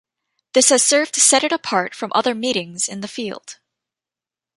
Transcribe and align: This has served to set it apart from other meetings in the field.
This 0.55 0.69
has 0.69 0.81
served 0.83 1.13
to 1.13 1.21
set 1.21 1.43
it 1.43 1.51
apart 1.51 1.93
from 1.93 2.11
other 2.15 2.33
meetings 2.33 2.87
in 2.89 3.01
the 3.01 3.07
field. 3.07 3.59